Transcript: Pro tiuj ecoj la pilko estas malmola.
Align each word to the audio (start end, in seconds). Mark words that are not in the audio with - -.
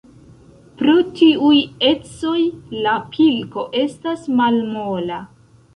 Pro 0.79 0.95
tiuj 1.19 1.59
ecoj 1.91 2.39
la 2.87 2.97
pilko 3.13 3.69
estas 3.87 4.29
malmola. 4.41 5.25